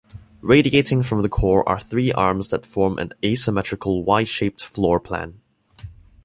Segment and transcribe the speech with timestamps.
[0.41, 5.39] Radiating from the core are three arms that form an asymmetrical Y-shaped floor plan.